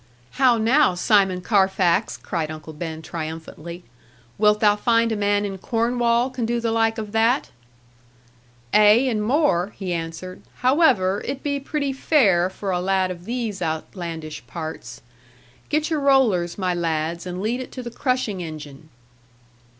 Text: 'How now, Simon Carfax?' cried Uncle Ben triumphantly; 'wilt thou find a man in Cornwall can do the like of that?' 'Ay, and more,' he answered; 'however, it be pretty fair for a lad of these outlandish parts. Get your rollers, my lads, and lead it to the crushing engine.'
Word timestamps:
'How 0.31 0.57
now, 0.57 0.95
Simon 0.95 1.41
Carfax?' 1.41 2.17
cried 2.17 2.49
Uncle 2.49 2.73
Ben 2.73 3.03
triumphantly; 3.03 3.83
'wilt 4.39 4.59
thou 4.59 4.75
find 4.75 5.11
a 5.11 5.15
man 5.15 5.45
in 5.45 5.59
Cornwall 5.59 6.31
can 6.31 6.43
do 6.43 6.59
the 6.59 6.71
like 6.71 6.97
of 6.97 7.11
that?' 7.11 7.51
'Ay, 8.73 9.07
and 9.07 9.21
more,' 9.21 9.73
he 9.77 9.93
answered; 9.93 10.41
'however, 10.61 11.21
it 11.23 11.43
be 11.43 11.59
pretty 11.59 11.93
fair 11.93 12.49
for 12.49 12.71
a 12.71 12.81
lad 12.81 13.11
of 13.11 13.25
these 13.25 13.61
outlandish 13.61 14.43
parts. 14.47 15.01
Get 15.69 15.91
your 15.91 15.99
rollers, 15.99 16.57
my 16.57 16.73
lads, 16.73 17.27
and 17.27 17.39
lead 17.39 17.59
it 17.61 17.71
to 17.73 17.83
the 17.83 17.91
crushing 17.91 18.41
engine.' 18.41 18.89